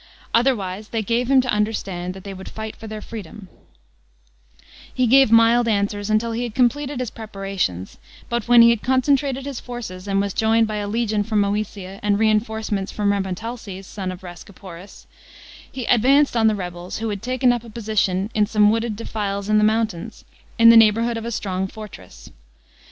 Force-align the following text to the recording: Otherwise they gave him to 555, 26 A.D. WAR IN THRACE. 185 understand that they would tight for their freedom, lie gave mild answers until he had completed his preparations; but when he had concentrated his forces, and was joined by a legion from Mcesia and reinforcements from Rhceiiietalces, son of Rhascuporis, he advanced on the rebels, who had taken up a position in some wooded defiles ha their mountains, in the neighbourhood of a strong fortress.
Otherwise 0.33 0.87
they 0.89 1.03
gave 1.03 1.29
him 1.29 1.41
to 1.41 1.47
555, 1.47 1.61
26 1.61 1.61
A.D. 1.61 1.61
WAR 1.61 1.61
IN 1.61 1.73
THRACE. 1.75 1.77
185 1.77 1.93
understand 2.09 2.13
that 2.15 2.23
they 2.23 2.33
would 2.33 2.55
tight 2.55 2.75
for 2.75 2.87
their 2.87 3.01
freedom, 3.01 3.47
lie 4.97 5.05
gave 5.05 5.31
mild 5.31 5.67
answers 5.67 6.09
until 6.09 6.31
he 6.31 6.41
had 6.41 6.55
completed 6.55 6.99
his 6.99 7.11
preparations; 7.11 7.99
but 8.27 8.47
when 8.47 8.63
he 8.63 8.71
had 8.71 8.81
concentrated 8.81 9.45
his 9.45 9.59
forces, 9.59 10.07
and 10.07 10.19
was 10.19 10.33
joined 10.33 10.65
by 10.65 10.77
a 10.77 10.87
legion 10.87 11.21
from 11.21 11.41
Mcesia 11.43 11.99
and 12.01 12.17
reinforcements 12.17 12.91
from 12.91 13.11
Rhceiiietalces, 13.11 13.85
son 13.85 14.11
of 14.11 14.21
Rhascuporis, 14.23 15.05
he 15.71 15.85
advanced 15.85 16.35
on 16.35 16.47
the 16.47 16.55
rebels, 16.55 16.97
who 16.97 17.09
had 17.09 17.21
taken 17.21 17.53
up 17.53 17.63
a 17.63 17.69
position 17.69 18.31
in 18.33 18.47
some 18.47 18.71
wooded 18.71 18.95
defiles 18.95 19.49
ha 19.49 19.53
their 19.53 19.63
mountains, 19.63 20.25
in 20.57 20.69
the 20.71 20.77
neighbourhood 20.77 21.15
of 21.17 21.25
a 21.25 21.31
strong 21.31 21.67
fortress. 21.67 22.31